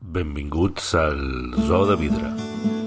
[0.00, 2.79] Benvinguts al Zoo de Vidre.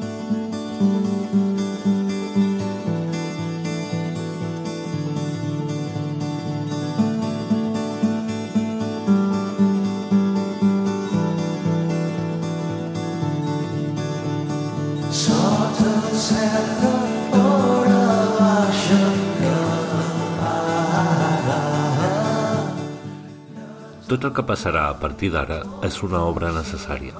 [24.24, 27.12] El que passarà a partir d'ara és una obra necessària,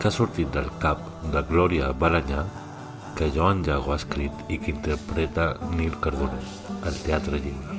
[0.00, 2.40] que ha sortit del cap de Glòria Balanyà,
[3.14, 5.44] que Joan Jago ha escrit i que interpreta
[5.76, 6.42] Nil Cardoner,
[6.82, 7.76] al Teatre Lliure.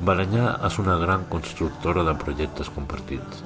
[0.00, 3.44] Balanyà és una gran constructora de projectes compartits,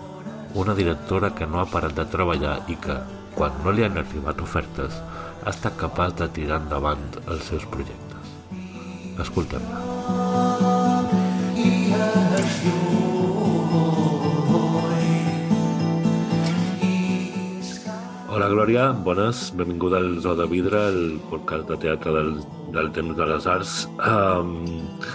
[0.54, 3.00] una directora que no ha parat de treballar i que,
[3.34, 5.02] quan no li han arribat ofertes,
[5.42, 8.38] ha estat capaç de tirar endavant els seus projectes.
[9.26, 9.82] Escoltem-la.
[11.98, 12.27] Hola
[18.68, 22.34] Glòria, bones, benvinguda al Zoo de Vidre, el podcast de teatre del,
[22.74, 23.70] del temps de les arts.
[23.96, 24.58] Um,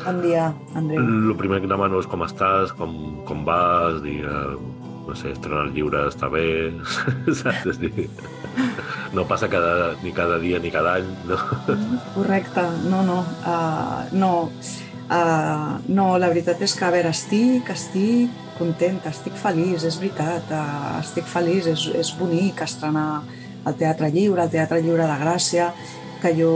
[0.08, 1.04] Bon dia, Andreu.
[1.04, 2.95] el primer que demano és com estàs, com,
[3.28, 4.58] com vas, dir, uh,
[5.06, 6.48] no sé, estrenar el llibre està bé,
[7.44, 7.68] saps?
[7.76, 8.08] És dir,
[9.14, 11.38] no passa cada, ni cada dia ni cada any, no?
[12.16, 18.42] Correcte, no, no, uh, no, uh, no, la veritat és que, a veure, estic, estic
[18.58, 23.22] contenta, estic feliç, és veritat, uh, estic feliç, és, és bonic estrenar
[23.64, 25.72] al Teatre Lliure, al Teatre Lliure de Gràcia,
[26.22, 26.53] que jo,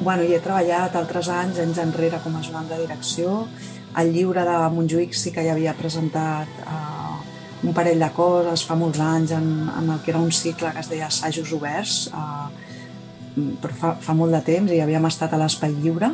[0.00, 3.46] bueno, hi he treballat altres anys, anys enrere, com a ajudant de direcció,
[3.94, 7.18] al llibre de Montjuïc sí que hi havia presentat uh,
[7.62, 10.80] un parell de coses fa molts anys en, en el que era un cicle que
[10.80, 12.48] es deia Assajos Oberts, uh,
[13.60, 16.12] però fa, fa molt de temps i havíem estat a l'Espai Lliure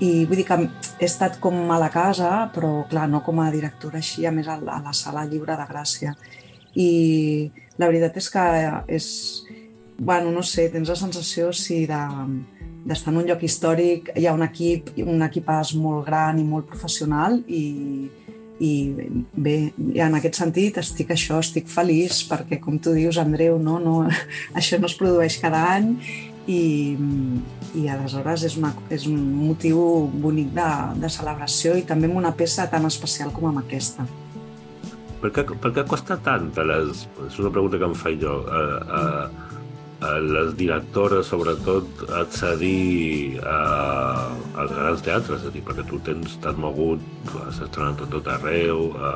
[0.00, 3.48] i vull dir que he estat com a la casa, però clar, no com a
[3.54, 6.12] directora així, a més a la sala lliure de Gràcia.
[6.76, 6.90] I
[7.80, 8.46] la veritat és que
[8.98, 9.08] és...
[9.96, 12.00] Bueno, no sé, tens la sensació de,
[12.86, 16.68] d'estar en un lloc històric, hi ha un equip, un equipàs molt gran i molt
[16.68, 17.64] professional i,
[18.60, 18.72] i
[19.32, 19.56] bé,
[19.94, 23.96] i en aquest sentit estic això, estic feliç perquè com tu dius Andreu, no, no,
[24.58, 25.94] això no es produeix cada any
[26.46, 26.60] i,
[27.74, 29.80] i aleshores és, una, és un motiu
[30.22, 30.68] bonic de,
[31.02, 34.06] de celebració i també amb una peça tan especial com amb aquesta.
[35.22, 37.06] Per què, per què costa tant a les...
[37.26, 38.38] És una pregunta que em faig jo.
[38.46, 38.62] A,
[39.00, 39.02] a,
[40.06, 43.60] a les directores, sobretot, accedir a,
[44.60, 47.00] als grans teatres, és a dir, perquè tu tens, t'has mogut,
[47.46, 49.14] has estrenat a tot arreu, a,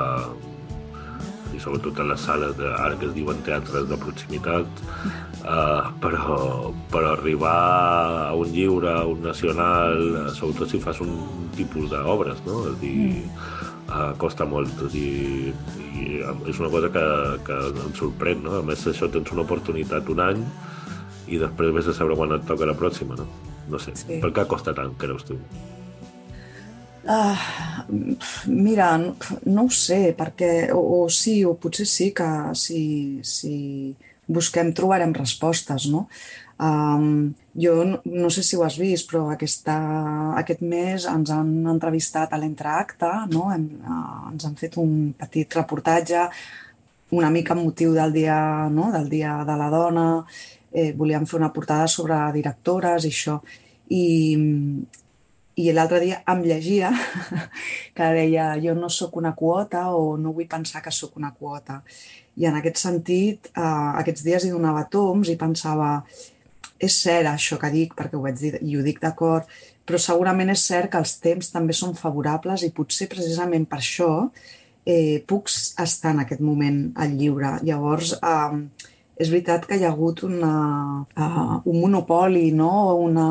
[1.54, 4.82] i sobretot a les sales de, ara que es diuen teatres de proximitat,
[5.42, 6.38] uh, però,
[6.92, 7.56] però arribar
[8.30, 10.00] a un lliure, a un nacional,
[10.36, 11.12] sobretot si fas un
[11.58, 12.62] tipus d'obres, no?
[12.70, 13.00] És a dir,
[13.90, 15.52] uh, costa molt, dir,
[16.00, 16.20] i
[16.50, 17.04] és una cosa que,
[17.46, 18.60] que em sorprèn, no?
[18.60, 20.44] A més, això tens una oportunitat un any
[21.30, 23.28] i després vés a saber quan et toca la pròxima, no?
[23.70, 24.18] No sé, Sí.
[24.22, 25.36] per què costa tant, creus tu?
[27.00, 27.36] Uh,
[28.46, 29.14] mira, no,
[29.46, 32.28] no ho sé, perquè, o, o sí, o potser sí que
[32.58, 32.82] si,
[33.24, 33.54] si
[34.30, 36.08] busquem trobarem respostes, no?
[36.60, 39.76] Um, jo no, no sé si ho has vist, però aquesta,
[40.36, 43.46] aquest mes ens han entrevistat a l'Entreacte, no?
[43.54, 46.26] Hem, uh, ens han fet un petit reportatge
[47.10, 48.90] una mica amb motiu del dia, no?
[48.92, 50.24] del dia de la dona,
[50.72, 53.40] eh, volíem fer una portada sobre directores i això.
[53.90, 54.04] I,
[55.58, 56.92] i l'altre dia em llegia
[57.96, 61.80] que deia jo no sóc una quota o no vull pensar que sóc una quota.
[62.38, 65.96] I en aquest sentit, eh, aquests dies hi donava toms i pensava
[66.80, 69.48] és cert això que dic, perquè ho vaig dir i ho dic d'acord,
[69.86, 74.12] però segurament és cert que els temps també són favorables i potser precisament per això
[74.86, 77.58] eh, puc estar en aquest moment al lliure.
[77.66, 78.88] Llavors, eh,
[79.20, 80.52] és veritat que hi ha hagut una,
[81.04, 82.70] uh, un monopoli, no?
[83.04, 83.26] una,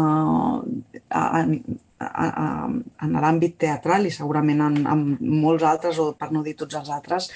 [1.10, 5.02] a, en l'àmbit teatral i segurament en, en
[5.42, 7.32] molts altres, o per no dir tots els altres,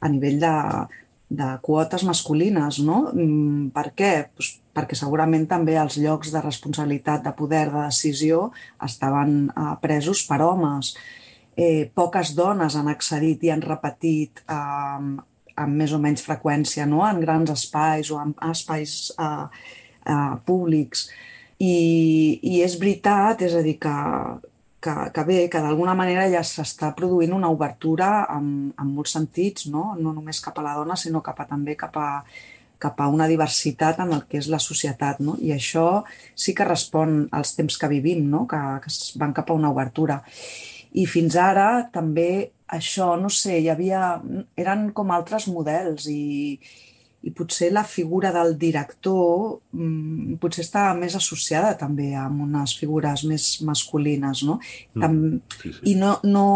[0.00, 0.54] a nivell de,
[1.28, 2.80] de quotes masculines.
[2.84, 3.10] No?
[3.12, 4.12] Mm, Per què?
[4.34, 8.50] Pues perquè segurament també els llocs de responsabilitat, de poder, de decisió
[8.84, 10.94] estaven uh, presos per homes.
[11.58, 15.08] Eh, poques dones han accedit i han repetit eh,
[15.58, 17.02] amb més o menys freqüència no?
[17.02, 19.48] en grans espais o en espais uh,
[20.06, 21.08] uh, públics.
[21.58, 23.94] I, I és veritat, és a dir, que,
[24.80, 29.66] que, que bé, que d'alguna manera ja s'està produint una obertura en, en molts sentits,
[29.72, 29.92] no?
[29.98, 32.10] no només cap a la dona, sinó cap a, també cap a,
[32.78, 35.22] cap a una diversitat en el que és la societat.
[35.24, 35.36] No?
[35.42, 36.04] I això
[36.38, 38.46] sí que respon als temps que vivim, no?
[38.50, 40.22] que, que van cap a una obertura.
[40.98, 42.30] I fins ara també
[42.78, 44.20] això, no sé, hi havia...
[44.56, 46.58] eren com altres models i,
[47.26, 53.24] i potser la figura del director mm, potser està més associada també amb unes figures
[53.26, 54.60] més masculines, no?
[54.94, 55.18] Mm, Tam
[55.58, 55.82] sí, sí.
[55.92, 56.46] I no, no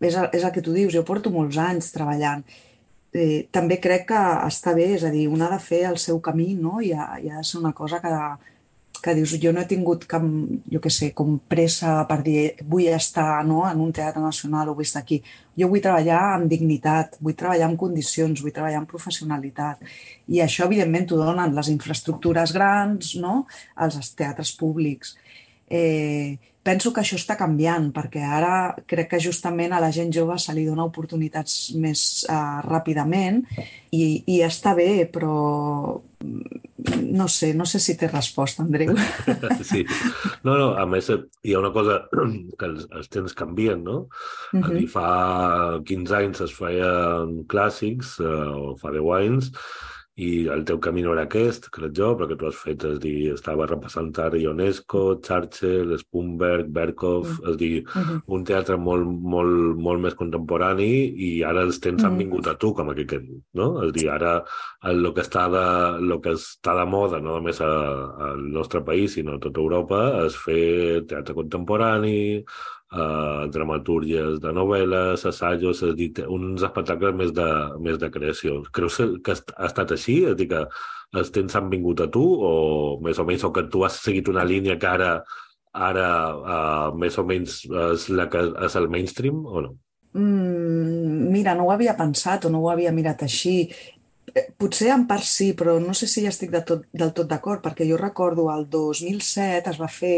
[0.00, 2.44] és, el, és el que tu dius, jo porto molts anys treballant.
[3.16, 6.20] Eh, també crec que està bé, és a dir, un ha de fer el seu
[6.20, 6.82] camí, no?
[6.84, 8.12] I ha, i ha de ser una cosa que
[9.02, 10.24] que dius, jo no he tingut cap,
[10.72, 12.40] jo què sé, com pressa per dir
[12.70, 15.20] vull estar no, en un teatre nacional o vull estar aquí.
[15.58, 19.80] Jo vull treballar amb dignitat, vull treballar amb condicions, vull treballar amb professionalitat.
[20.32, 23.44] I això, evidentment, t'ho donen les infraestructures grans, no?
[23.86, 25.16] els teatres públics.
[25.66, 30.38] Eh, penso que això està canviant, perquè ara crec que justament a la gent jove
[30.42, 33.42] se li dona oportunitats més uh, ràpidament
[33.94, 35.36] i, i està bé, però
[36.76, 38.94] no sé, no sé si té resposta, Andreu.
[39.66, 39.84] Sí.
[40.44, 41.08] No, no, a més,
[41.42, 43.96] hi ha una cosa que els, els temps canvien, no?
[44.52, 44.74] Uh -huh.
[44.76, 49.52] dir, fa 15 anys es feien clàssics, eh, o fa 10 anys,
[50.16, 53.34] i el teu camí no era aquest, crec jo, perquè tu has fet, és dir,
[53.34, 57.50] estava repassant ara Ionesco, Churchill, Spoonberg, Berkov, mm.
[57.50, 58.22] és dir, mm -hmm.
[58.26, 60.88] un teatre molt, molt, molt més contemporani
[61.28, 62.06] i ara els temps mm.
[62.06, 63.20] han vingut a tu, com aquí que
[63.52, 63.84] no?
[63.84, 64.42] És dir, ara
[64.84, 65.66] el que està de,
[65.98, 70.34] el que està de moda, no només al nostre país, sinó a tota Europa, és
[70.36, 72.44] fer teatre contemporani,
[72.92, 77.48] uh, dramatúrgies de novel·les, assajos, és dir, uns espectacles més de,
[77.82, 78.60] més de creació.
[78.74, 80.22] Creus que ha estat així?
[80.30, 80.66] És dir, que
[81.16, 82.52] els temps han vingut a tu o
[83.02, 85.10] més o menys, o que tu has seguit una línia que ara,
[85.72, 86.06] ara
[86.36, 89.74] uh, més o menys és la que és el mainstream o no?
[90.16, 93.58] Mm, mira, no ho havia pensat o no ho havia mirat així.
[94.32, 97.28] Eh, potser en part sí, però no sé si ja estic de tot, del tot
[97.28, 100.16] d'acord, perquè jo recordo el 2007 es va fer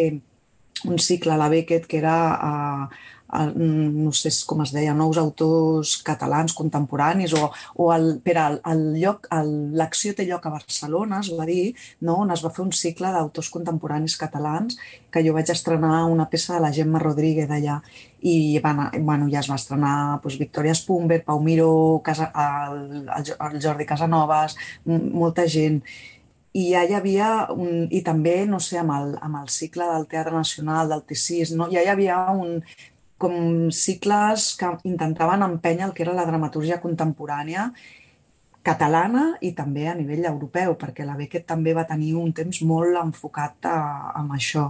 [0.85, 2.89] un cicle a la Beckett que era, a,
[3.29, 8.59] a, no sé com es deia, nous autors catalans contemporanis o, o el, per al,
[8.73, 9.29] el lloc,
[9.77, 12.19] l'acció té lloc a Barcelona, es va dir, no?
[12.25, 14.79] on es va fer un cicle d'autors contemporanis catalans
[15.13, 17.81] que jo vaig estrenar una peça de la Gemma Rodríguez allà
[18.21, 23.59] i van, bueno, ja es va estrenar doncs, Victoria Spumber, Pau Miró, Casa, el, el
[23.63, 25.83] Jordi Casanovas, molta gent
[26.56, 30.06] i ja hi havia, un, i també, no sé, amb el, amb el cicle del
[30.09, 31.69] Teatre Nacional, del T6, no?
[31.73, 32.62] ja hi havia un,
[33.19, 37.69] com cicles que intentaven empènyer el que era la dramatúrgia contemporània
[38.69, 42.99] catalana i també a nivell europeu, perquè la Beckett també va tenir un temps molt
[43.01, 43.79] enfocat a,
[44.21, 44.69] amb això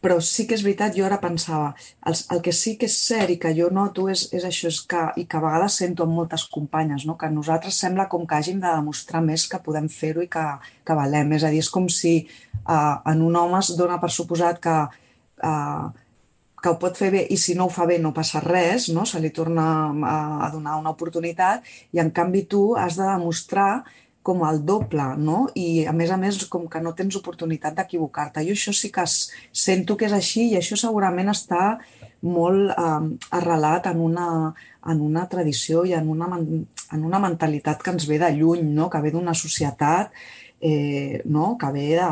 [0.00, 1.74] però sí que és veritat, jo ara pensava,
[2.08, 4.80] el, el que sí que és cert i que jo noto és, és això, és
[4.88, 7.18] que, i que a vegades sento amb moltes companyes, no?
[7.20, 10.46] que nosaltres sembla com que hàgim de demostrar més que podem fer-ho i que,
[10.88, 11.36] que valem.
[11.36, 14.76] És a dir, és com si uh, en un home es dona per suposat que,
[15.44, 16.08] uh,
[16.60, 19.04] que ho pot fer bé i si no ho fa bé no passa res, no?
[19.04, 23.82] se li torna a, a donar una oportunitat i en canvi tu has de demostrar
[24.22, 25.46] com el doble, no?
[25.56, 28.44] I a més a més com que no tens oportunitat d'equivocar-te.
[28.44, 31.78] Jo això sí que sento que és així i això segurament està
[32.28, 33.06] molt eh,
[33.38, 34.26] arrelat en una,
[34.92, 38.90] en una tradició i en una, en una mentalitat que ens ve de lluny, no?
[38.92, 40.12] que ve d'una societat
[40.60, 41.56] eh, no?
[41.56, 42.10] que ve de,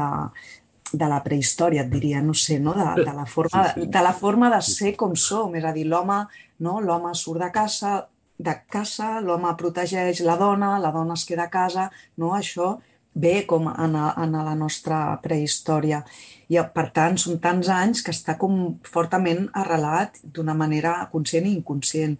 [0.92, 2.72] de la prehistòria, et diria, no sé, no?
[2.72, 6.22] De, de, la forma, de la forma de ser com som, és a dir, l'home
[6.64, 6.80] no?
[6.80, 7.98] l'home surt de casa,
[8.38, 12.32] de casa, l'home protegeix la dona, la dona es queda a casa, no?
[12.36, 12.76] Això
[13.18, 16.04] ve com en, a, en la nostra prehistòria.
[16.48, 21.56] I, per tant, són tants anys que està com fortament arrelat d'una manera conscient i
[21.58, 22.16] inconscient.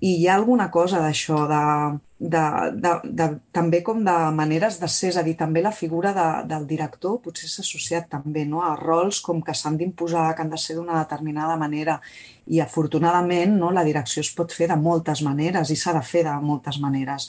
[0.00, 1.64] I hi ha alguna cosa d'això, de,
[2.18, 6.14] de, de, de, també com de maneres de ser, és a dir, també la figura
[6.16, 8.62] de, del director potser s'ha associat també no?
[8.64, 11.98] a rols com que s'han d'imposar, que han de ser d'una determinada manera
[12.46, 16.24] i afortunadament no, la direcció es pot fer de moltes maneres i s'ha de fer
[16.24, 17.28] de moltes maneres.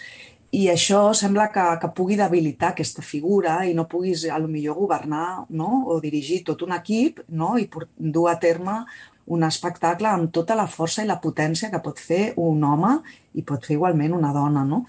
[0.56, 4.78] I això sembla que, que pugui debilitar aquesta figura i no puguis, a lo millor,
[4.80, 5.84] governar no?
[5.92, 7.58] o dirigir tot un equip no?
[7.60, 7.68] i
[7.98, 8.86] dur a terme
[9.28, 12.98] un espectacle amb tota la força i la potència que pot fer un home
[13.36, 14.86] i pot fer igualment una dona, no?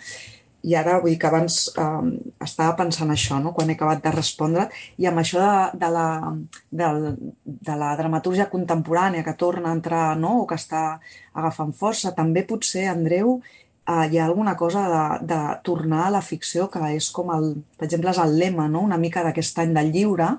[0.68, 2.08] I ara vull dir que abans eh,
[2.44, 3.52] estava pensant això, no?
[3.54, 4.66] quan he acabat de respondre,
[4.98, 6.06] i amb això de, de, la,
[6.80, 7.12] de,
[7.68, 10.40] de la dramatúrgia contemporània que torna a entrar, no?
[10.42, 10.82] o que està
[11.32, 16.24] agafant força, també potser, Andreu, eh, hi ha alguna cosa de, de tornar a la
[16.26, 18.82] ficció que és com el, per exemple, és el lema, no?
[18.90, 20.34] una mica d'aquest any del lliure,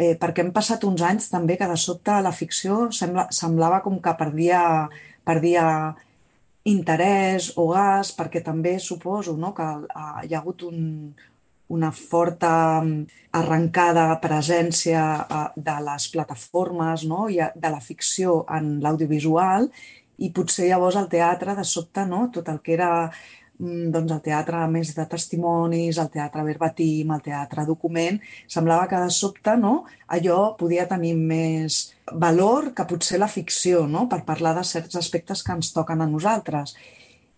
[0.00, 3.98] eh, perquè hem passat uns anys també que de sobte la ficció sembla, semblava com
[4.00, 4.62] que perdia,
[5.28, 5.64] perdia
[6.70, 10.80] interès o gas, perquè també suposo no, que uh, hi ha hagut un,
[11.72, 12.52] una forta
[13.36, 19.68] arrencada presència uh, de les plataformes no, i de la ficció en l'audiovisual
[20.20, 24.20] i potser llavors el teatre de sobte no, tot el que era mm, doncs, el
[24.24, 29.74] teatre més de testimonis, el teatre verbatim, el teatre document, semblava que de sobte no,
[30.08, 31.80] allò podia tenir més
[32.12, 34.06] valor que potser la ficció, no?
[34.08, 36.76] per parlar de certs aspectes que ens toquen a nosaltres.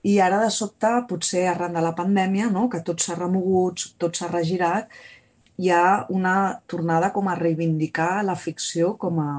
[0.02, 2.68] I ara, de sobte, potser arran de la pandèmia, no?
[2.70, 4.90] que tot s'ha remogut, tot s'ha regirat,
[5.58, 9.32] hi ha una tornada com a reivindicar la ficció com a,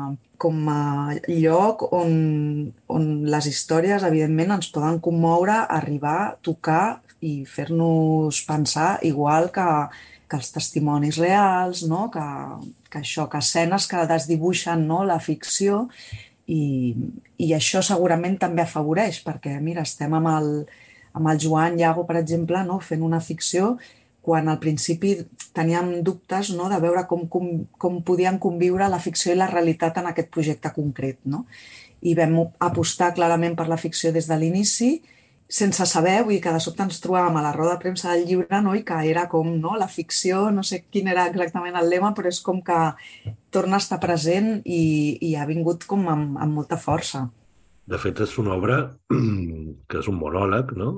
[0.44, 2.14] com a lloc on,
[2.92, 9.68] on les històries, evidentment, ens poden commoure, arribar, tocar i fer-nos pensar igual que,
[10.28, 12.10] que els testimonis reals, no?
[12.12, 12.28] que,
[12.92, 15.04] que això, que escenes que desdibuixen no?
[15.08, 15.86] la ficció
[16.52, 16.94] i,
[17.40, 20.50] i això segurament també afavoreix, perquè mira, estem amb el,
[21.16, 22.82] amb el Joan Llago, per exemple, no?
[22.84, 23.78] fent una ficció
[24.24, 25.18] quan al principi
[25.53, 26.70] teníem dubtes no?
[26.72, 30.72] de veure com, com, com podien conviure la ficció i la realitat en aquest projecte
[30.75, 31.20] concret.
[31.27, 31.44] No?
[32.01, 34.94] I vam apostar clarament per la ficció des de l'inici
[35.53, 38.24] sense saber, vull dir que de sobte ens trobàvem a la roda de premsa del
[38.25, 38.74] llibre no?
[38.74, 39.75] i que era com no?
[39.77, 42.80] la ficció, no sé quin era exactament el lema, però és com que
[43.53, 44.84] torna a estar present i,
[45.22, 47.27] i ha vingut com amb, amb molta força.
[47.92, 48.78] De fet, és una obra
[49.90, 50.90] que és un monòleg no?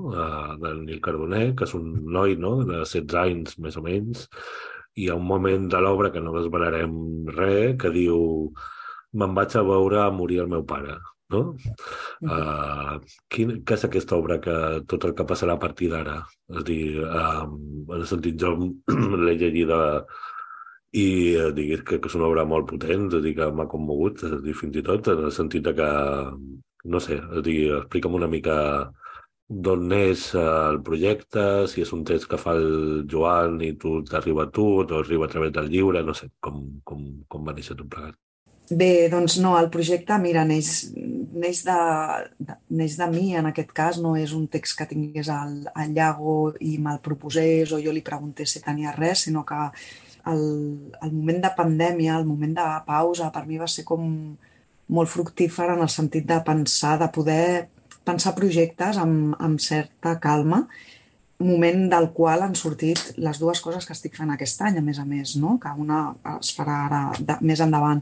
[0.62, 2.60] de Nil Cardoner, que és un noi no?
[2.68, 4.28] de 16 anys, més o menys,
[4.96, 6.94] i hi ha un moment de l'obra que no desvelarem
[7.34, 8.22] res, que diu
[9.16, 10.96] me'n vaig a veure a morir el meu pare
[11.32, 11.42] no?
[12.22, 12.98] Uh,
[13.32, 14.54] quin, què és aquesta obra que
[14.90, 16.20] tot el que passarà a partir d'ara?
[16.52, 17.56] És a dir, um,
[17.88, 18.54] en el sentit, jo
[19.24, 19.80] l'he llegida
[20.96, 23.66] i eh, diguis que, que és una obra molt potent, és a dir, que m'ha
[23.72, 25.88] commogut, és a dir, fins i tot en el sentit de que,
[26.92, 27.50] no sé, és
[27.80, 28.56] explica'm una mica
[29.48, 34.46] d'on neix el projecte, si és un text que fa el Joan i tu t'arriba
[34.46, 37.76] a tu, o arriba a través del llibre, no sé, com, com, com va néixer
[37.78, 38.18] tot plegat.
[38.66, 44.00] Bé, doncs no, el projecte, mira, neix, neix, de, neix de mi, en aquest cas,
[44.02, 48.02] no és un text que tingués al, al llago i me'l proposés o jo li
[48.02, 49.60] preguntés si tenia res, sinó que
[50.32, 50.42] el,
[50.98, 54.10] el moment de pandèmia, el moment de pausa, per mi va ser com
[54.88, 57.68] molt fructífer en el sentit de pensar, de poder
[58.06, 60.66] pensar projectes amb, amb certa calma,
[61.38, 64.98] moment del qual han sortit les dues coses que estic fent aquest any, a més
[64.98, 65.58] a més, no?
[65.60, 68.00] que una es farà ara de, més endavant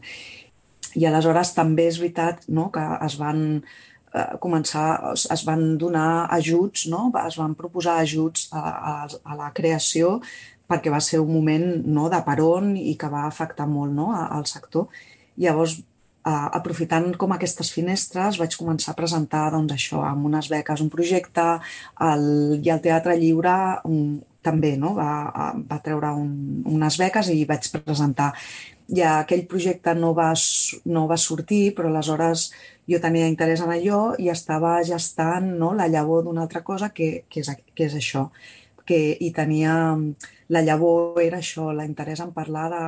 [0.95, 6.87] i aleshores també és veritat no, que es van eh, començar, es van donar ajuts,
[6.93, 7.09] no?
[7.25, 10.21] es van proposar ajuts a, a, a la creació
[10.71, 14.47] perquè va ser un moment no, de peron i que va afectar molt no, al
[14.49, 14.87] sector.
[15.37, 15.81] Llavors,
[16.25, 20.93] eh, aprofitant com aquestes finestres, vaig començar a presentar doncs, això, amb unes beques un
[20.93, 21.49] projecte
[22.11, 23.57] el, i el Teatre Lliure
[23.90, 24.95] un, també no?
[24.99, 28.33] va, va treure un, unes beques i vaig presentar
[28.88, 30.33] ja aquell projecte no va,
[30.85, 32.50] no va sortir, però aleshores
[32.90, 37.25] jo tenia interès en allò i estava gestant no, la llavor d'una altra cosa que,
[37.28, 38.28] que, és, que és això.
[38.85, 39.97] Que, I tenia...
[40.52, 42.83] La llavor era això, l'interès en parlar de,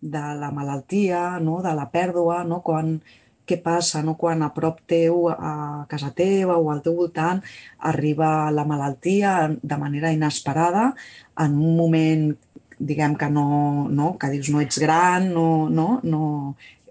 [0.00, 2.98] de la malaltia, no, de la pèrdua, no, quan,
[3.48, 7.40] què passa no, quan a prop teu, a casa teva o al teu voltant,
[7.90, 10.92] arriba la malaltia de manera inesperada,
[11.44, 12.28] en un moment
[12.78, 16.22] diguem que no, no, que dius no ets gran, no, no, no,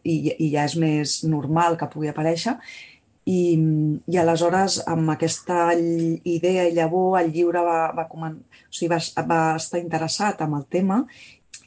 [0.04, 2.58] i, i ja és més normal que pugui aparèixer.
[3.28, 3.40] I,
[4.08, 8.38] i aleshores, amb aquesta idea i llavor, el llibre va, va, comen...
[8.40, 11.02] o sigui, va, va estar interessat amb el tema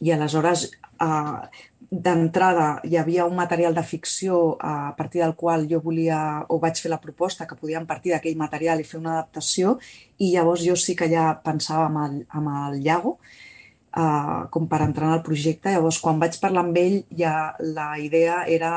[0.01, 0.71] i aleshores
[1.01, 6.61] eh, d'entrada hi havia un material de ficció a partir del qual jo volia o
[6.63, 9.79] vaig fer la proposta que podíem partir d'aquell material i fer una adaptació
[10.19, 13.17] i llavors jo sí que ja pensava amb el, amb el Llago
[13.97, 15.73] uh, com per entrar en el projecte.
[15.75, 18.77] Llavors, quan vaig parlar amb ell, ja la idea era...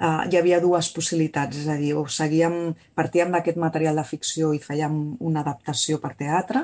[0.00, 4.54] Uh, hi havia dues possibilitats, és a dir, o seguíem, partíem d'aquest material de ficció
[4.56, 6.62] i fèiem una adaptació per teatre,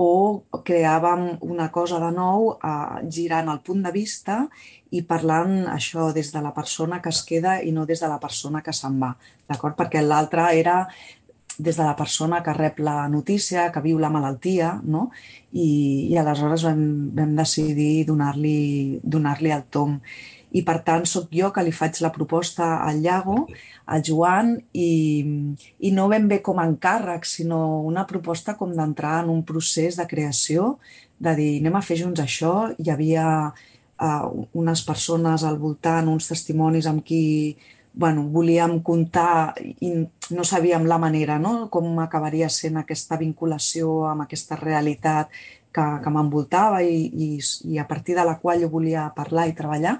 [0.00, 4.46] o creàvem una cosa de nou uh, girant el punt de vista
[4.96, 8.18] i parlant això des de la persona que es queda i no des de la
[8.22, 9.12] persona que se'n va,
[9.48, 9.76] d'acord?
[9.76, 10.86] Perquè l'altre era
[11.60, 15.10] des de la persona que rep la notícia, que viu la malaltia, no?
[15.52, 16.82] I, i aleshores vam,
[17.16, 19.98] vam decidir donar-li donar, -li, el tom.
[20.52, 23.46] I per tant sóc jo que li faig la proposta al Llago,
[23.86, 25.22] al Joan, i,
[25.78, 29.98] i no ben bé com a encàrrec, sinó una proposta com d'entrar en un procés
[30.00, 30.76] de creació,
[31.20, 32.54] de dir anem a fer junts això.
[32.78, 37.56] Hi havia uh, unes persones al voltant, uns testimonis amb qui
[37.92, 39.90] bueno, volíem contar i
[40.30, 41.68] no sabíem la manera, no?
[41.70, 45.30] com acabaria sent aquesta vinculació amb aquesta realitat
[45.74, 47.30] que, que m'envoltava i, i,
[47.74, 49.98] i a partir de la qual jo volia parlar i treballar.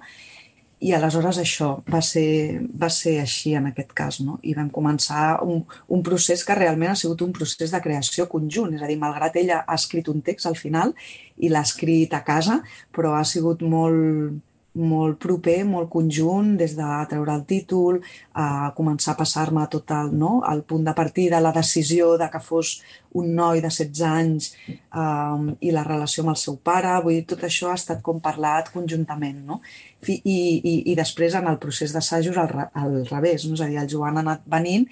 [0.81, 4.39] I aleshores això va ser, va ser així en aquest cas, no?
[4.43, 5.61] I vam començar un,
[5.93, 9.37] un procés que realment ha sigut un procés de creació conjunt, és a dir, malgrat
[9.37, 10.95] ella ha escrit un text al final
[11.37, 12.63] i l'ha escrit a casa,
[12.97, 14.41] però ha sigut molt,
[14.75, 17.99] molt proper, molt conjunt, des de treure el títol,
[18.39, 20.41] a començar a passar-me tot el, no?
[20.51, 22.77] el punt de partida, la decisió de que fos
[23.19, 24.53] un noi de 16 anys
[24.95, 28.23] um, i la relació amb el seu pare, vull dir, tot això ha estat com
[28.23, 29.61] parlat conjuntament, no?
[30.07, 33.59] I, i, i després en el procés d'assajos al, al revés, no?
[33.59, 34.87] és a dir, el Joan ha anat venint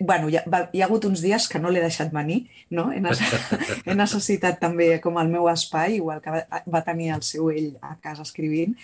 [0.00, 2.40] bueno, hi ha, hi ha hagut uns dies que no l'he deixat venir,
[2.74, 2.88] no?
[2.92, 7.22] He, necessitat, he necessitat també com el meu espai, igual que va, va tenir el
[7.26, 8.74] seu ell a casa escrivint,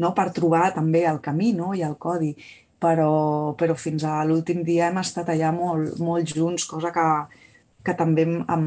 [0.00, 0.14] no?
[0.16, 1.74] per trobar també el camí no?
[1.74, 2.34] i el codi.
[2.80, 7.08] Però, però fins a l'últim dia hem estat allà molt, molt junts, cosa que,
[7.84, 8.64] que també em,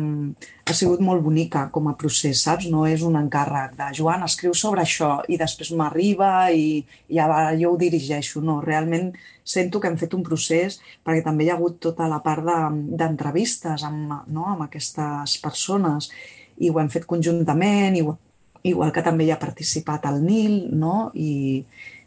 [0.66, 2.66] ha sigut molt bonica com a procés, saps?
[2.72, 6.80] No és un encàrrec de Joan, escriu sobre això i després m'arriba i,
[7.10, 8.42] i ja va, jo ho dirigeixo.
[8.42, 9.12] No, realment
[9.44, 13.84] sento que hem fet un procés perquè també hi ha hagut tota la part d'entrevistes
[13.84, 16.10] de, amb, no, amb aquestes persones
[16.58, 18.18] i ho hem fet conjuntament, igual,
[18.64, 21.12] igual que també hi ha participat el Nil, no?
[21.14, 21.64] I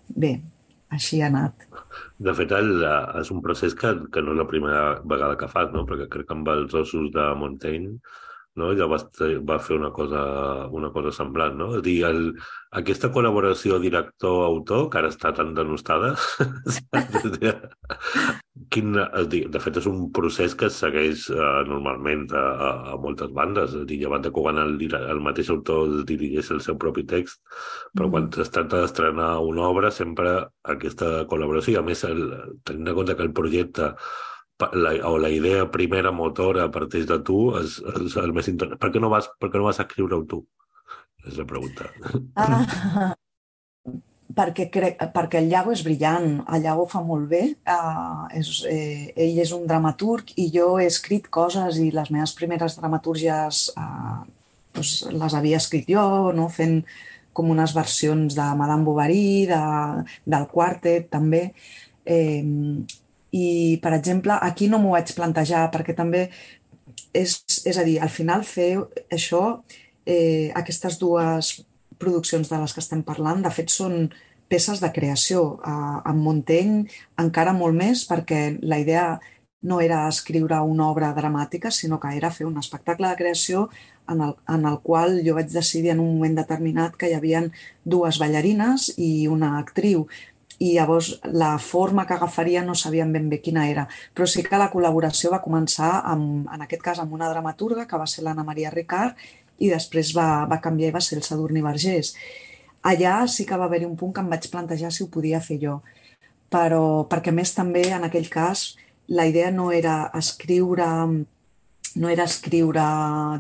[0.09, 0.37] bé,
[0.95, 1.67] així ha anat.
[2.19, 2.85] De fet, el,
[3.21, 5.85] és un procés que, que no és la primera vegada que fas, no?
[5.89, 7.97] perquè crec que amb els ossos de Montaigne
[8.57, 8.71] no?
[8.79, 8.99] ja va,
[9.51, 10.23] va fer una cosa,
[10.81, 11.59] una cosa semblant.
[11.61, 11.71] No?
[11.79, 12.23] És dir, el,
[12.81, 16.15] aquesta col·laboració director-autor, que ara està tan denostada,
[18.73, 18.97] quin,
[19.31, 23.75] dir, de fet és un procés que segueix uh, normalment a, a, a moltes bandes.
[23.77, 27.43] És dir, llevat de quan el, el mateix autor dirigeix el seu propi text,
[27.95, 28.15] però mm.
[28.15, 30.39] quan es tracta d'estrenar una obra sempre
[30.77, 32.25] aquesta col·laboració, i a més el,
[32.65, 33.93] tenint en compte que el projecte
[34.73, 38.81] la, o la idea primera motora parteix de tu és, és el més interessant.
[38.81, 40.43] Per què no vas, per què no vas escriure-ho tu?
[41.27, 41.91] És la pregunta.
[42.39, 43.13] Ah,
[44.35, 49.13] perquè, crec, perquè el Llago és brillant, el Llago fa molt bé, uh, és, eh,
[49.15, 54.25] ell és un dramaturg i jo he escrit coses i les meves primeres dramatúrgies uh,
[54.77, 56.49] doncs les havia escrit jo, no?
[56.53, 56.81] fent
[57.37, 59.63] com unes versions de Madame Bovary, de,
[60.25, 61.51] del quartet també.
[62.07, 62.45] Eh,
[63.37, 63.47] i,
[63.83, 66.27] per exemple, aquí no m'ho vaig plantejar perquè també
[67.17, 67.37] és,
[67.69, 68.71] és a dir, al final fer
[69.13, 69.43] això,
[70.09, 71.59] eh, aquestes dues
[71.99, 74.11] produccions de les que estem parlant, de fet són
[74.49, 75.47] peces de creació.
[75.67, 76.85] Eh, en Montaigne
[77.23, 79.17] encara molt més perquè la idea
[79.67, 83.69] no era escriure una obra dramàtica, sinó que era fer un espectacle de creació
[84.09, 87.43] en el, en el qual jo vaig decidir en un moment determinat que hi havia
[87.85, 90.07] dues ballarines i una actriu
[90.59, 94.61] i llavors la forma que agafaria no sabíem ben bé quina era, però sí que
[94.61, 98.45] la col·laboració va començar, amb, en aquest cas, amb una dramaturga, que va ser l'Anna
[98.45, 99.19] Maria Ricard,
[99.59, 102.15] i després va, va canviar i va ser el Sadurni Vergés.
[102.87, 105.59] Allà sí que va haver-hi un punt que em vaig plantejar si ho podia fer
[105.63, 105.81] jo,
[106.53, 108.75] però perquè més també en aquell cas
[109.09, 110.87] la idea no era escriure
[111.97, 112.85] no era escriure,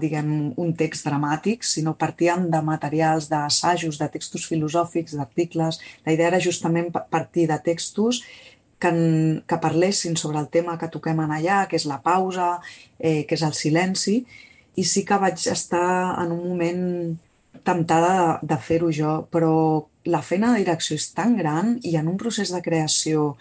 [0.00, 5.78] diguem, un text dramàtic, sinó partíem de materials, d'assajos, de textos filosòfics, d'articles.
[6.06, 8.22] La idea era justament partir de textos
[8.80, 8.92] que,
[9.44, 12.54] que parlessin sobre el tema que toquem en allà, que és la pausa,
[12.98, 14.22] eh, que és el silenci,
[14.76, 16.84] i sí que vaig estar en un moment
[17.66, 19.54] temptada de, de fer-ho jo, però
[20.06, 23.32] la feina de direcció és tan gran i en un procés de creació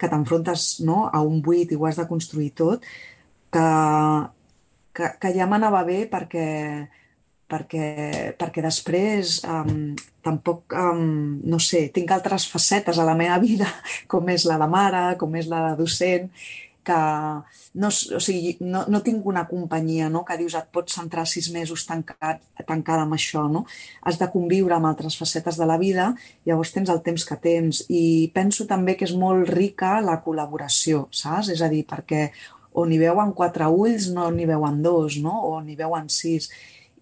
[0.00, 2.84] que t'enfrontes no, a un buit i ho has de construir tot,
[3.52, 3.64] que
[4.92, 6.46] que, que ja m'anava bé perquè,
[7.50, 7.84] perquè,
[8.38, 9.92] perquè després um,
[10.24, 13.68] tampoc, um, no sé, tinc altres facetes a la meva vida,
[14.10, 16.28] com és la de mare, com és la de docent,
[16.90, 16.98] que
[17.80, 20.24] no, o sigui, no, no tinc una companyia no?
[20.26, 23.46] que dius et pots centrar sis mesos tancat, tancada amb això.
[23.52, 23.64] No?
[24.02, 26.10] Has de conviure amb altres facetes de la vida,
[26.48, 27.84] llavors tens el temps que tens.
[27.88, 31.52] I penso també que és molt rica la col·laboració, saps?
[31.54, 32.30] És a dir, perquè
[32.72, 35.36] o n'hi veuen quatre ulls, no n'hi veuen dos, no?
[35.48, 36.50] o n'hi veuen sis.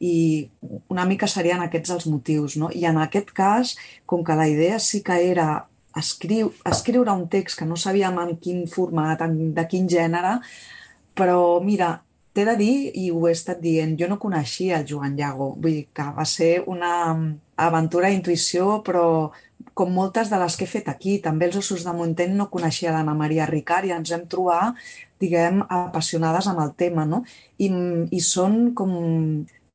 [0.01, 0.49] I
[0.93, 2.57] una mica serien aquests els motius.
[2.61, 2.71] No?
[2.73, 3.75] I en aquest cas,
[4.07, 5.67] com que la idea sí que era
[6.01, 10.39] escriu, escriure un text que no sabíem en quin format, en, de quin gènere,
[11.19, 11.97] però mira,
[12.33, 15.81] t'he de dir, i ho he estat dient, jo no coneixia el Joan Llago, vull
[15.81, 16.93] dir que va ser una
[17.59, 19.05] aventura d'intuïció, però
[19.75, 21.19] com moltes de les que he fet aquí.
[21.23, 24.79] També els ossos de Montaigne no coneixia l'Anna Maria Ricard i ens hem trobat
[25.21, 27.23] diguem, apassionades amb el tema, no?
[27.59, 27.71] I,
[28.15, 28.93] i són com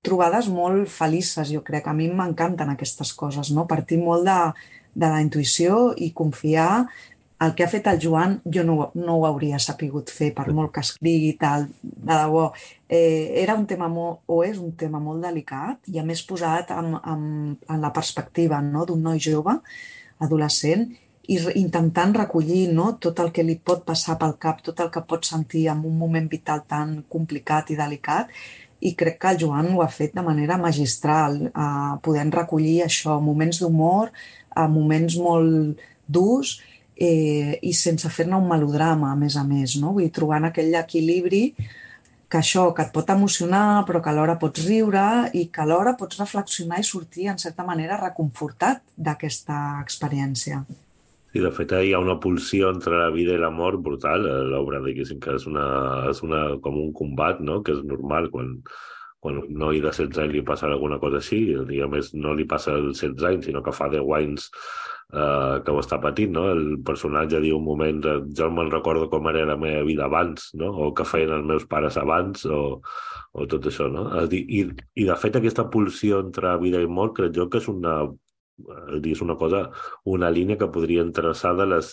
[0.04, 1.88] trobades molt felices, jo crec.
[1.88, 3.68] A mi m'encanten aquestes coses, no?
[3.68, 4.38] Partir molt de,
[4.94, 6.86] de la intuïció i confiar
[7.44, 10.72] el que ha fet el Joan jo no, no ho hauria sapigut fer, per molt
[10.76, 12.46] que escrigui i tal, de debò.
[12.88, 16.72] Eh, era un tema molt, o és un tema molt delicat i a més posat
[16.76, 17.24] en, en,
[17.58, 18.86] en la perspectiva no?
[18.88, 19.58] d'un noi jove
[20.24, 20.88] adolescent
[21.32, 25.04] i intentant recollir no, tot el que li pot passar pel cap, tot el que
[25.08, 28.32] pot sentir en un moment vital tan complicat i delicat,
[28.84, 33.16] i crec que el Joan ho ha fet de manera magistral, eh, podent recollir això,
[33.24, 34.12] moments d'humor,
[34.56, 36.58] eh, moments molt durs
[36.96, 39.94] eh, i sense fer-ne un melodrama, a més a més, no?
[39.96, 41.48] Vull dir, trobant aquell equilibri
[42.34, 45.04] que això, que et pot emocionar, però que alhora pots riure
[45.38, 50.64] i que alhora pots reflexionar i sortir, en certa manera, reconfortat d'aquesta experiència.
[51.34, 54.40] Sí, de fet, hi ha una pulsió entre la vida i la mort brutal a
[54.50, 55.68] l'obra, diguéssim, que és, una,
[56.10, 58.52] és una, com un combat, no?, que és normal quan,
[59.24, 62.34] quan un noi de 16 anys li passa alguna cosa així, i a més no
[62.36, 64.50] li passa els 16 anys, sinó que fa 10 anys
[65.14, 66.46] eh, que ho està patint, no?
[66.52, 70.50] El personatge diu un moment de jo me'n recordo com era la meva vida abans,
[70.60, 70.74] no?
[70.74, 72.82] O què feien els meus pares abans, o,
[73.32, 74.10] o tot això, no?
[74.28, 78.02] I, I, de fet, aquesta pulsió entre vida i mort crec jo que és una
[79.04, 79.64] és una cosa,
[80.06, 81.88] una línia que podria traçar de les,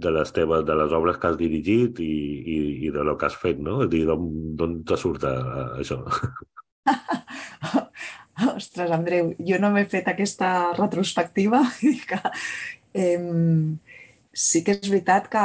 [0.00, 2.12] de les teves, de les obres que has dirigit i,
[2.54, 2.56] i,
[2.88, 3.82] i de lo que has fet, no?
[3.84, 5.36] És dir, d'on te surt eh,
[5.82, 6.00] això?
[8.56, 11.60] Ostres, Andreu, jo no m'he fet aquesta retrospectiva
[12.10, 12.20] que
[12.94, 13.20] eh,
[14.32, 15.44] sí que és veritat que,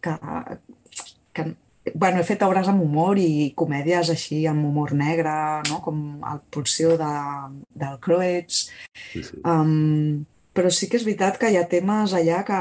[0.00, 0.14] que,
[1.36, 1.46] que
[1.92, 5.34] bueno, he fet obres amb humor i comèdies així amb humor negre,
[5.68, 5.80] no?
[5.84, 5.98] com
[6.30, 7.14] el Pulsió de,
[7.76, 8.68] del Croets.
[9.12, 9.42] Sí, sí.
[9.44, 12.60] Um, però sí que és veritat que hi ha temes allà que,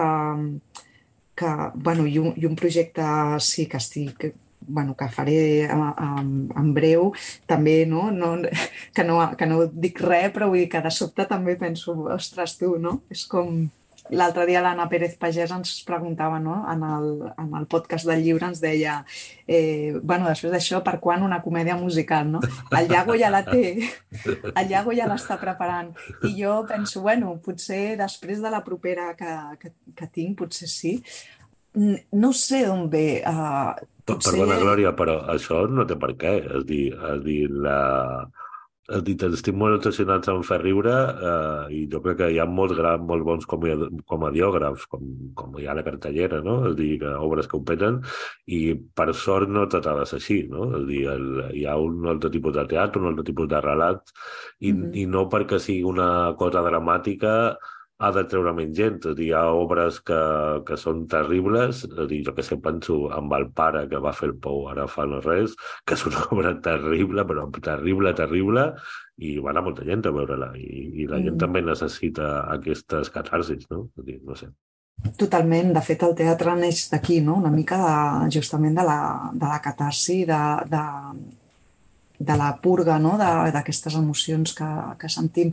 [1.40, 3.06] que bueno, i un, i un projecte
[3.46, 4.34] sí que estic
[4.68, 7.12] bueno, que faré en, en breu,
[7.50, 8.10] també, no?
[8.12, 8.36] no,
[8.96, 12.58] que, no, que no dic res, però vull dir que de sobte també penso, ostres,
[12.60, 13.02] tu, no?
[13.14, 13.64] És com
[14.12, 16.58] L'altre dia l'Anna Pérez Pagès ens preguntava, no?
[16.70, 17.06] en, el,
[17.40, 18.98] en el podcast del llibre ens deia
[19.48, 22.42] eh, bueno, després d'això, per quan una comèdia musical, no?
[22.76, 23.78] El Iago ja la té,
[24.60, 25.94] el Iago ja l'està preparant.
[26.28, 30.98] I jo penso, bueno, potser després de la propera que, que, que tinc, potser sí.
[31.76, 33.24] No sé d'on ve.
[33.26, 33.74] Uh,
[34.06, 34.34] potser...
[34.34, 36.38] Perdona, Glòria, però això no té per què.
[36.60, 37.80] És dir, és dir la
[38.92, 42.48] has dit, estic molt obsessionats en fer riure eh, i jo crec que hi ha
[42.50, 43.64] molts grans, molt bons com,
[44.12, 45.06] comediògrafs, com,
[45.40, 46.58] com hi ha la cartellera, no?
[46.68, 48.02] És dir, que obres que ho peten
[48.52, 50.68] i per sort no tot ha de ser així, no?
[50.82, 54.04] És dir, el, hi ha un altre tipus de teatre, un altre tipus de relat
[54.60, 54.98] i, mm -hmm.
[55.00, 57.56] i no perquè sigui una cosa dramàtica
[58.04, 59.00] ha de treure menys gent.
[59.12, 60.20] És dir, hi ha obres que,
[60.68, 64.32] que són terribles, és dir, jo que sé, penso amb el pare que va fer
[64.32, 68.68] el pou ara fa no res, que és una obra terrible, però terrible, terrible,
[69.24, 70.54] i va anar molta gent a veure-la.
[70.60, 71.30] I, I la mm.
[71.30, 73.88] gent també necessita aquestes catarsis, no?
[73.98, 74.52] És dir, no sé.
[75.20, 75.74] Totalment.
[75.76, 77.38] De fet, el teatre neix d'aquí, no?
[77.42, 79.00] Una mica de, justament de la,
[79.34, 80.84] de la catarsi, de, de,
[82.20, 83.16] de la purga, no?
[83.18, 85.52] d'aquestes emocions que, que sentim.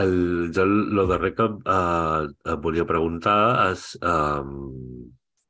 [0.00, 3.38] El, jo el darrer que eh, et volia preguntar
[3.70, 4.42] és eh,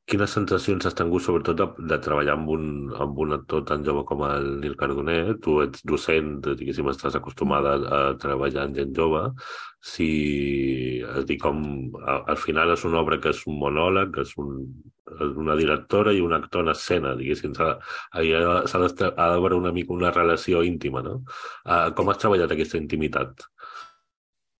[0.07, 4.05] quines sensacions has tingut sobretot de, de treballar amb un, amb un actor tan jove
[4.07, 5.35] com el Nil Cardoner?
[5.43, 9.25] Tu ets docent, diguéssim, estàs acostumada a, treballar amb gent jove.
[9.83, 10.07] Si,
[11.03, 11.59] és dir, com,
[12.07, 14.55] al final és una obra que és un monòleg, que és un,
[15.25, 17.53] una directora i un actor en escena, diguéssim.
[17.57, 21.21] S'ha d'haver una mica una relació íntima, no?
[21.65, 23.47] Uh, com has treballat aquesta intimitat?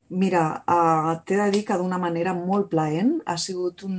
[0.10, 3.98] Mira, uh, t'he de dir que d'una manera molt plaent ha sigut un,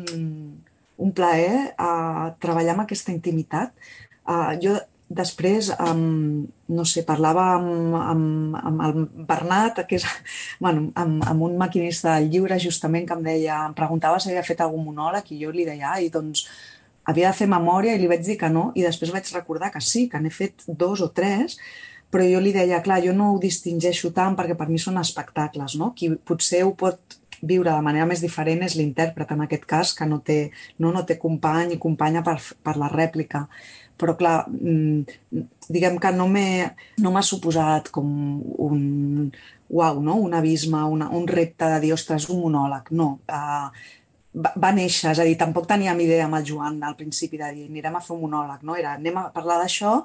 [0.96, 3.74] un plaer uh, treballar amb aquesta intimitat.
[4.28, 10.04] Uh, jo Després, um, no sé, parlava amb, amb, amb el Bernat, que és
[10.64, 14.44] bueno, amb, amb un maquinista del lliure, justament, que em deia, em preguntava si havia
[14.44, 16.44] fet algun monòleg, i jo li deia, ai, doncs,
[17.08, 19.80] havia de fer memòria, i li vaig dir que no, i després vaig recordar que
[19.80, 21.56] sí, que n'he fet dos o tres,
[22.12, 25.76] però jo li deia, clar, jo no ho distingeixo tant perquè per mi són espectacles,
[25.80, 25.94] no?
[25.96, 30.08] Qui potser ho pot viure de manera més diferent és l'intèrpret, en aquest cas, que
[30.08, 30.50] no té,
[30.82, 33.46] no, no té company i companya per, per la rèplica
[33.98, 38.08] però clar, mm, diguem que no m'ha no suposat com
[38.68, 39.30] un,
[39.68, 40.16] uau, no?
[40.16, 42.92] un abisme, una, un repte de dir, ostres, un monòleg.
[42.96, 43.68] No, uh,
[44.44, 47.50] va, va néixer, és a dir, tampoc teníem idea amb el Joan al principi de
[47.54, 48.76] dir, anirem a fer un monòleg, no?
[48.78, 49.98] Era, anem a parlar d'això,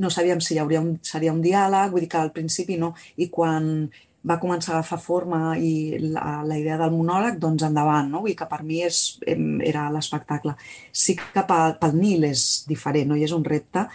[0.00, 2.94] no sabíem si hi hauria un, seria un diàleg, vull dir que al principi no,
[3.20, 3.90] i quan
[4.28, 8.20] va començar a agafar forma i la, la idea del monòleg, doncs endavant, no?
[8.24, 10.54] Vull que per mi és, era l'espectacle.
[10.92, 13.16] Sí que pel, pel Nil és diferent, no?
[13.16, 13.86] I és un repte.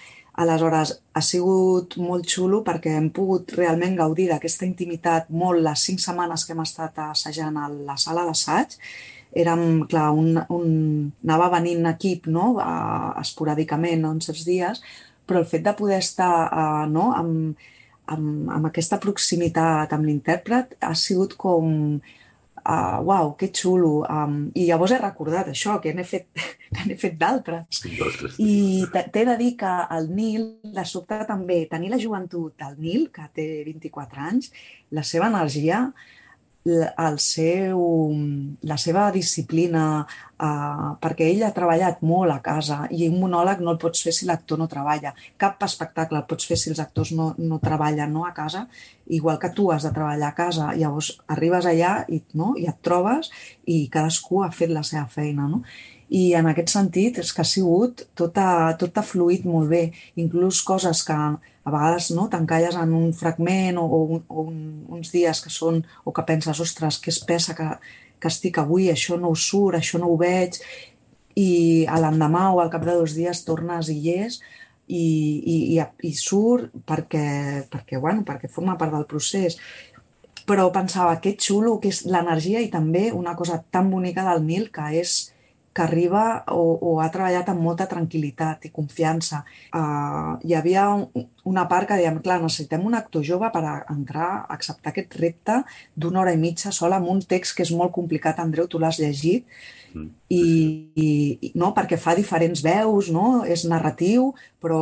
[0.42, 6.02] Aleshores, ha sigut molt xulo perquè hem pogut realment gaudir d'aquesta intimitat molt les cinc
[6.04, 8.76] setmanes que hem estat assajant a la sala d'assaig.
[9.36, 10.68] Érem, clar, un, un,
[11.24, 12.56] anava venint equip, no?,
[13.22, 14.84] esporàdicament, no?, en certs dies,
[15.28, 17.66] però el fet de poder estar, uh, no?, amb,
[18.14, 22.00] amb, amb aquesta proximitat amb l'intèrpret ha sigut com
[22.66, 24.04] uh, uau, que xulo.
[24.10, 26.28] Um, I llavors he recordat això, que n'he fet,
[26.76, 27.84] que n'he fet d'altres.
[28.42, 33.10] I t'he de dir que el Nil, de sobte també, tenir la joventut del Nil,
[33.14, 34.52] que té 24 anys,
[34.96, 35.88] la seva energia
[36.66, 37.82] el seu,
[38.66, 40.06] la seva disciplina,
[40.42, 44.14] eh, perquè ell ha treballat molt a casa i un monòleg no el pots fer
[44.16, 45.14] si l'actor no treballa.
[45.38, 48.66] Cap espectacle el pots fer si els actors no, no treballen no, a casa,
[49.06, 50.72] igual que tu has de treballar a casa.
[50.74, 53.30] Llavors arribes allà i, no, i et trobes
[53.66, 55.46] i cadascú ha fet la seva feina.
[55.52, 55.62] No?
[56.14, 59.84] I en aquest sentit és que ha sigut, tot ha, tot ha fluït molt bé,
[60.22, 64.60] inclús coses que a vegades no, t'encalles en un fragment o, o, o un,
[64.94, 67.72] uns dies que són, o que penses, ostres, que espessa que,
[68.22, 70.62] que estic avui, això no ho surt, això no ho veig,
[71.36, 71.50] i
[71.90, 74.40] a l'endemà o al cap de dos dies tornes i hi és,
[74.88, 79.58] i, i, i, i surt perquè, perquè, bueno, perquè forma part del procés.
[80.46, 84.70] Però pensava, que xulo que és l'energia i també una cosa tan bonica del Nil,
[84.70, 85.16] que és
[85.76, 89.42] que arriba o, o ha treballat amb molta tranquil·litat i confiança.
[89.76, 93.74] Uh, hi havia un, una part que dèiem, clar, necessitem un actor jove per a
[93.92, 95.58] entrar a acceptar aquest repte
[95.94, 99.02] d'una hora i mitja sola amb un text que és molt complicat, Andreu, tu l'has
[99.04, 99.44] llegit,
[99.92, 100.08] mm.
[100.32, 100.42] i,
[100.96, 103.44] i, no, perquè fa diferents veus, no?
[103.44, 104.32] és narratiu,
[104.64, 104.82] però,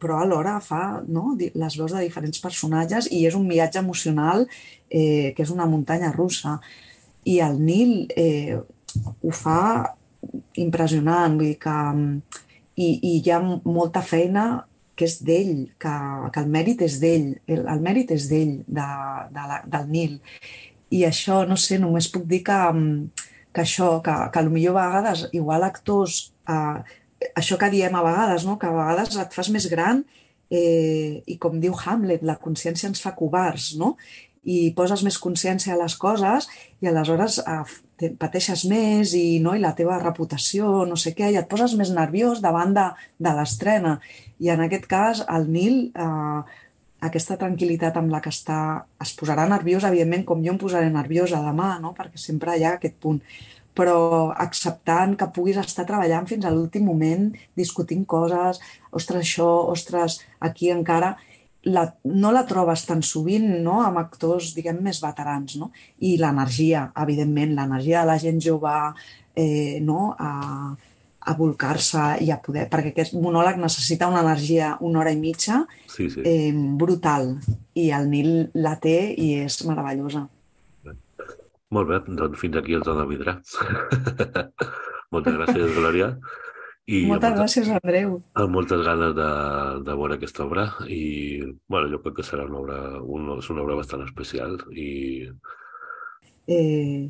[0.00, 1.36] però alhora fa no?
[1.36, 4.48] les veus de diferents personatges i és un viatge emocional
[4.88, 6.56] eh, que és una muntanya russa.
[7.28, 8.56] I el Nil eh,
[8.96, 9.99] ho fa
[10.64, 11.76] impressionant, vull dir que...
[12.80, 14.44] I, i hi ha molta feina
[14.96, 15.92] que és d'ell, que,
[16.32, 18.86] que el mèrit és d'ell, el, el mèrit és d'ell, de,
[19.34, 20.14] de la, del Nil.
[20.96, 22.58] I això, no sé, només puc dir que,
[23.52, 26.96] que això, que, que potser a vegades, igual actors, eh,
[27.34, 28.56] això que diem a vegades, no?
[28.58, 30.04] que a vegades et fas més gran
[30.50, 33.94] eh, i com diu Hamlet, la consciència ens fa covards, no?
[34.44, 36.48] I poses més consciència a les coses
[36.80, 41.36] i aleshores eh, pateixes més i, no, i la teva reputació, no sé què, i
[41.36, 42.86] et poses més nerviós davant de,
[43.20, 43.98] de l'estrena.
[44.40, 46.66] I en aquest cas, el Nil, eh,
[47.04, 48.60] aquesta tranquil·litat amb la que està,
[49.00, 51.94] es posarà nerviós, evidentment, com jo em posaré nerviosa demà, no?
[51.96, 53.22] perquè sempre hi ha aquest punt
[53.80, 58.58] però acceptant que puguis estar treballant fins a l'últim moment, discutint coses,
[58.90, 61.14] ostres, això, ostres, aquí encara
[61.68, 63.80] la, no la trobes tan sovint no?
[63.84, 65.58] amb actors, diguem, més veterans.
[65.60, 65.70] No?
[66.06, 68.72] I l'energia, evidentment, l'energia de la gent jove
[69.36, 70.14] eh, no?
[70.18, 70.32] a,
[71.20, 72.66] a volcar-se i a poder...
[72.72, 76.24] Perquè aquest monòleg necessita una energia una hora i mitja sí, sí.
[76.24, 77.34] Eh, brutal.
[77.76, 80.26] I el Nil la té i és meravellosa.
[81.70, 83.36] Molt bé, doncs fins aquí el de vidre.
[85.14, 86.14] Moltes gràcies, Glòria.
[86.90, 88.16] I Moltes moltes, gràcies, Andreu.
[88.42, 89.30] Amb moltes ganes de,
[89.86, 91.02] de veure aquesta obra i
[91.70, 94.90] bueno, jo crec que serà una obra, una, és una obra bastant especial i...
[96.50, 97.06] Eh,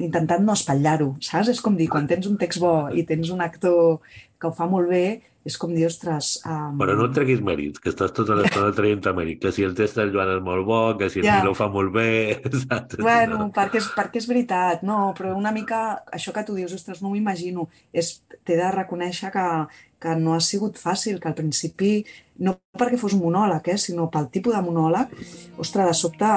[0.00, 1.52] intentant no espatllar-ho, saps?
[1.52, 4.00] És com dir, quan tens un text bo i tens un actor
[4.40, 5.04] que ho fa molt bé,
[5.44, 6.34] és com dir, ostres...
[6.44, 6.76] Um...
[6.80, 9.96] Però no et treguis mèrits, que estàs tota l'estona traient mèrit, que si el test
[9.96, 11.38] del Joan és molt bo, que si el ja.
[11.40, 12.10] Milo fa molt bé...
[12.64, 13.00] Saps?
[13.00, 15.80] Bueno, perquè és, perquè és veritat, no, però una mica
[16.12, 19.46] això que tu dius, ostres, no m'ho imagino, t'he de reconèixer que,
[20.00, 21.94] que no ha sigut fàcil, que al principi,
[22.44, 25.16] no perquè fos un monòleg, eh, sinó pel tipus de monòleg,
[25.56, 26.34] ostres, de sobte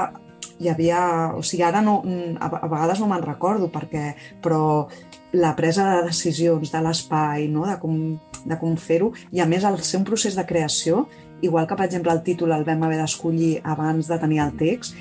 [0.64, 1.02] hi havia...
[1.38, 2.00] O sigui, ara no,
[2.40, 4.88] a, a vegades no me'n recordo, perquè, però
[5.34, 7.68] la presa de decisions de l'espai, no?
[7.70, 7.98] de com,
[8.46, 11.08] de com fer-ho, i a més el ser un procés de creació,
[11.44, 14.96] igual que per exemple el títol el vam haver d'escollir abans de tenir el text,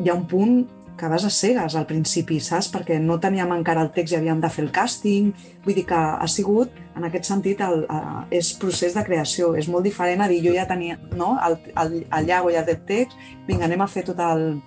[0.00, 0.64] hi ha un punt
[0.96, 2.68] que vas a cegues al principi, saps?
[2.70, 5.32] Perquè no teníem encara el text i havíem de fer el càsting.
[5.64, 8.04] Vull dir que ha sigut, en aquest sentit, el, el,
[8.38, 9.54] és procés de creació.
[9.58, 11.34] És molt diferent a dir, jo ja tenia no?
[11.46, 14.62] el, el, el llago ja té text, vinga, anem a fer tot el...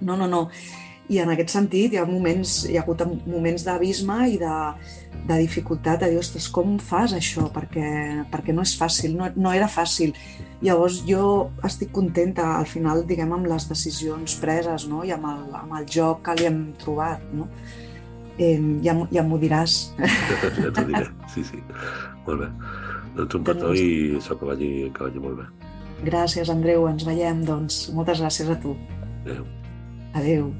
[0.00, 0.46] No, no, no.
[1.10, 4.52] I en aquest sentit hi ha moments, hi ha hagut moments d'abisme i de,
[5.26, 7.48] de dificultat, de dir, ostres, com fas això?
[7.50, 7.88] Perquè,
[8.30, 10.14] perquè no és fàcil, no, no era fàcil.
[10.62, 15.02] Llavors jo estic contenta al final, diguem, amb les decisions preses no?
[15.02, 17.26] i amb el, amb el joc que li hem trobat.
[17.34, 17.50] No?
[18.38, 19.80] Eh, ja, ja m'ho diràs.
[19.98, 21.58] Ja t'ho diré, sí, sí.
[22.28, 22.52] Molt bé.
[23.18, 23.88] Doncs un petó i
[24.20, 25.70] això que vagi, que vagi molt bé.
[26.06, 26.86] Gràcies, Andreu.
[26.88, 27.88] Ens veiem, doncs.
[27.96, 28.78] Moltes gràcies a tu.
[29.24, 29.48] Adéu.
[30.12, 30.52] Valeu!